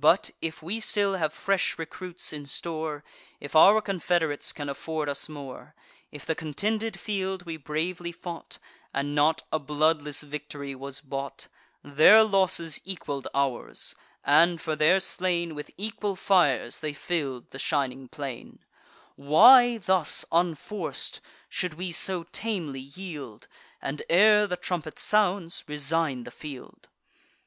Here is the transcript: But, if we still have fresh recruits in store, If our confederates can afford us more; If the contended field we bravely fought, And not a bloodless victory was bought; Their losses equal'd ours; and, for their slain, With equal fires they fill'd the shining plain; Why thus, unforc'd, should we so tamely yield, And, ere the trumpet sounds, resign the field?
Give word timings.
But, 0.00 0.30
if 0.40 0.62
we 0.62 0.80
still 0.80 1.16
have 1.16 1.30
fresh 1.34 1.78
recruits 1.78 2.32
in 2.32 2.46
store, 2.46 3.04
If 3.38 3.54
our 3.54 3.82
confederates 3.82 4.50
can 4.50 4.70
afford 4.70 5.10
us 5.10 5.28
more; 5.28 5.74
If 6.10 6.24
the 6.24 6.34
contended 6.34 6.98
field 6.98 7.42
we 7.44 7.58
bravely 7.58 8.10
fought, 8.10 8.56
And 8.94 9.14
not 9.14 9.42
a 9.52 9.58
bloodless 9.58 10.22
victory 10.22 10.74
was 10.74 11.02
bought; 11.02 11.48
Their 11.84 12.24
losses 12.24 12.80
equal'd 12.86 13.28
ours; 13.34 13.94
and, 14.24 14.58
for 14.58 14.74
their 14.74 15.00
slain, 15.00 15.54
With 15.54 15.70
equal 15.76 16.16
fires 16.16 16.80
they 16.80 16.94
fill'd 16.94 17.50
the 17.50 17.58
shining 17.58 18.08
plain; 18.08 18.60
Why 19.16 19.76
thus, 19.76 20.24
unforc'd, 20.32 21.20
should 21.50 21.74
we 21.74 21.92
so 21.92 22.22
tamely 22.32 22.80
yield, 22.80 23.46
And, 23.82 24.00
ere 24.08 24.46
the 24.46 24.56
trumpet 24.56 24.98
sounds, 24.98 25.62
resign 25.68 26.24
the 26.24 26.30
field? 26.30 26.88